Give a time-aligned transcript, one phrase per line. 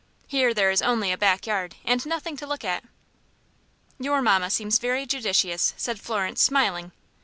[0.27, 2.83] Here there is only a back yard, and nothing to look at."
[3.99, 6.91] "Your mamma seems very judicious," said Florence, smiling.